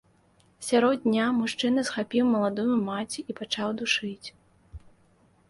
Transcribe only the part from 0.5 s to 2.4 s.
Сярод дня мужчына схапіў